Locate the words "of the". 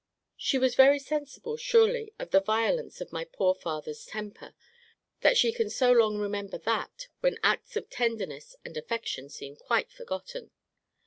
2.17-2.39